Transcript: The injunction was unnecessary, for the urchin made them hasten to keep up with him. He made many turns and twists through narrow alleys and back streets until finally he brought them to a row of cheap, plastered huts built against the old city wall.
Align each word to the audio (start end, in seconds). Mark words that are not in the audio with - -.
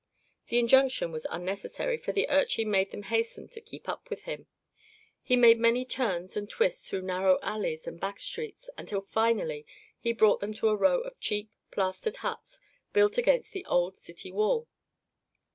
The 0.47 0.57
injunction 0.57 1.11
was 1.11 1.27
unnecessary, 1.29 1.95
for 1.95 2.11
the 2.11 2.27
urchin 2.27 2.71
made 2.71 2.89
them 2.89 3.03
hasten 3.03 3.47
to 3.49 3.61
keep 3.61 3.87
up 3.87 4.09
with 4.09 4.21
him. 4.23 4.47
He 5.21 5.35
made 5.35 5.59
many 5.59 5.85
turns 5.85 6.35
and 6.35 6.49
twists 6.49 6.89
through 6.89 7.03
narrow 7.03 7.37
alleys 7.43 7.85
and 7.85 7.99
back 7.99 8.19
streets 8.19 8.67
until 8.79 9.01
finally 9.01 9.63
he 9.99 10.11
brought 10.11 10.39
them 10.39 10.55
to 10.55 10.69
a 10.69 10.75
row 10.75 11.01
of 11.01 11.19
cheap, 11.19 11.51
plastered 11.69 12.15
huts 12.15 12.59
built 12.93 13.19
against 13.19 13.53
the 13.53 13.63
old 13.65 13.95
city 13.95 14.31
wall. 14.31 14.67